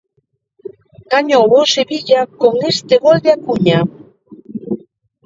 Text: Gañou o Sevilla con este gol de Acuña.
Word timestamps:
Gañou 1.13 1.47
o 1.59 1.61
Sevilla 1.73 2.21
con 2.41 2.53
este 2.71 2.95
gol 3.03 3.17
de 3.25 3.31
Acuña. 3.37 3.79